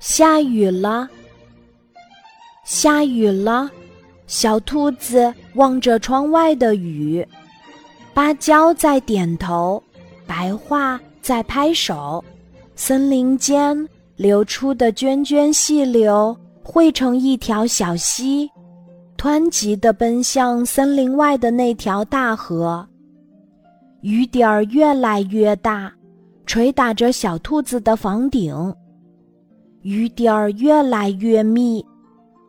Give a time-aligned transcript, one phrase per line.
[0.00, 1.08] 下雨了，
[2.64, 3.70] 下雨了。
[4.26, 7.26] 小兔子望着窗外的雨，
[8.14, 9.82] 芭蕉在点头，
[10.24, 12.24] 白桦在拍手，
[12.76, 13.86] 森林间
[14.16, 18.48] 流出的涓涓细流汇成一条小溪，
[19.18, 22.86] 湍急地奔向森林外的那条大河。
[24.00, 25.92] 雨点儿越来越大，
[26.46, 28.74] 捶打着小兔子的房顶。
[29.82, 31.82] 雨点儿越来越密，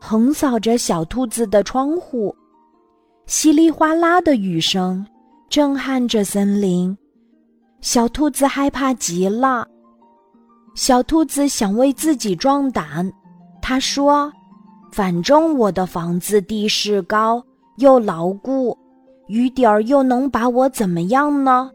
[0.02, 2.36] 横扫着小兔子的窗户，
[3.26, 5.06] 稀里哗啦的雨声
[5.50, 6.98] 震撼着森林。
[7.80, 9.66] 小兔子害怕极了。
[10.76, 13.10] 小兔子想为自己壮胆，
[13.62, 14.32] 他说
[14.92, 17.42] ：“反正我的房子地势高
[17.78, 18.78] 又牢固，
[19.28, 21.72] 雨点儿又能把我怎么样呢？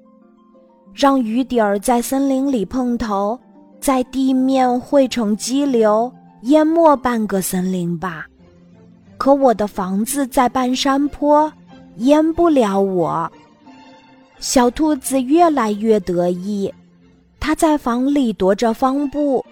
[0.93, 3.41] 让雨点儿在森林里碰头。”
[3.87, 8.27] 在地面汇成激流，淹没半个森林吧。
[9.17, 11.53] 可我的房子在半山坡，
[11.99, 13.31] 淹不了我。
[14.41, 16.75] 小兔子越来越得意，
[17.39, 19.47] 它在房里踱着方步。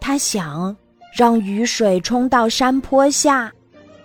[0.00, 0.74] 它想
[1.14, 3.52] 让雨水冲到山坡下，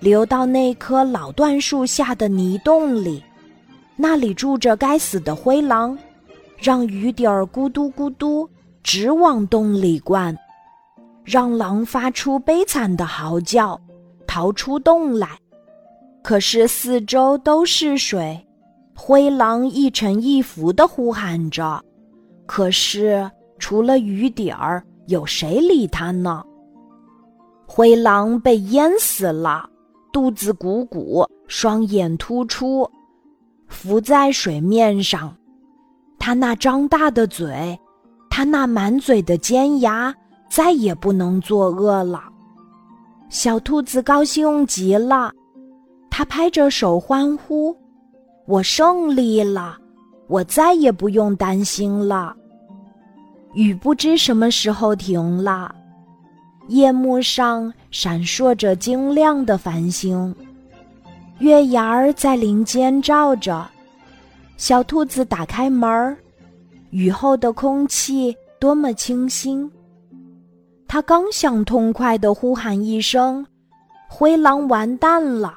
[0.02, 3.24] 流到那棵老椴树下的泥洞里，
[3.96, 5.98] 那里住着该死的灰狼，
[6.58, 8.50] 让雨点儿咕嘟咕嘟。
[8.86, 10.38] 直往洞里灌，
[11.24, 13.82] 让狼发出悲惨的嚎叫，
[14.28, 15.28] 逃出洞来。
[16.22, 18.40] 可是四周都是水，
[18.96, 21.84] 灰狼一沉一浮的呼喊着。
[22.46, 26.44] 可是除了雨点儿，有谁理他呢？
[27.66, 29.68] 灰狼被淹死了，
[30.14, 32.88] 肚子鼓鼓，双眼突出，
[33.68, 35.36] 浮在水面上。
[36.20, 37.80] 他那张大的嘴。
[38.36, 40.14] 他那满嘴的尖牙
[40.50, 42.22] 再也不能作恶了，
[43.30, 45.32] 小兔子高兴极了，
[46.10, 47.74] 它拍着手欢呼
[48.46, 49.78] ：“我胜利了，
[50.28, 52.36] 我再也不用担心了。”
[53.56, 55.74] 雨不知什么时候停了，
[56.68, 60.36] 夜幕上闪烁着晶亮的繁星，
[61.40, 63.66] 月牙儿在林间照着，
[64.58, 66.18] 小兔子打开门儿。
[66.96, 69.70] 雨后的空气多么清新！
[70.88, 73.46] 他刚想痛快地呼喊一声
[74.08, 75.56] ：“灰狼完蛋了！”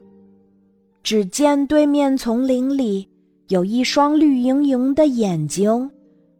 [1.05, 3.09] 只见对面丛林里
[3.51, 5.89] 有一双绿莹莹的眼睛，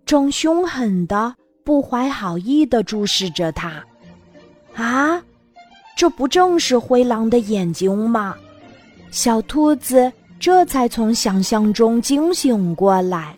[0.05, 1.33] 正凶狠的、
[1.63, 3.81] 不怀好意地注视着他。
[4.75, 5.23] 啊，
[5.97, 8.35] 这不正是灰狼的眼睛吗？
[9.13, 13.38] 小兔子这才从想象中惊醒过来。